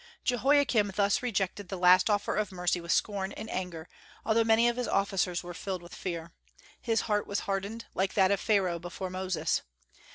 [0.23, 3.87] Jehoiakim thus rejected the last offer of mercy with scorn and anger,
[4.25, 6.31] although many of his officers were filled with fear.
[6.81, 9.61] His heart was hardened, like that of Pharaoh before Moses.